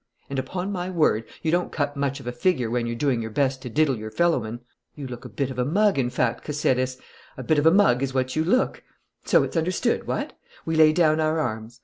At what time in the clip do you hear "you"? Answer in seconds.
1.43-1.51, 4.95-5.05, 8.35-8.43